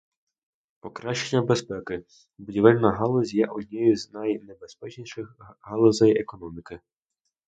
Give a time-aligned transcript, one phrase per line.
[0.79, 2.03] Покращення безпеки:
[2.37, 6.79] Будівельна галузь є однією з найнебезпечніших галузей економіки.